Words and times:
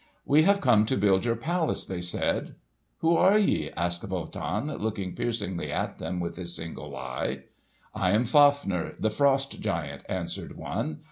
"We 0.25 0.41
have 0.41 0.61
come 0.61 0.87
to 0.87 0.97
build 0.97 1.25
your 1.25 1.35
palace," 1.35 1.85
they 1.85 2.01
said. 2.01 2.55
"Who 3.01 3.15
are 3.15 3.37
ye?" 3.37 3.69
asked 3.77 4.03
Wotan, 4.03 4.75
looking 4.79 5.13
piercingly 5.15 5.71
at 5.71 5.99
them 5.99 6.19
with 6.19 6.37
his 6.37 6.55
single 6.55 6.95
eye. 6.97 7.43
"I 7.93 8.09
am 8.09 8.25
Fafner, 8.25 8.95
the 8.99 9.11
frost 9.11 9.59
giant," 9.61 10.01
answered 10.09 10.57
one. 10.57 10.97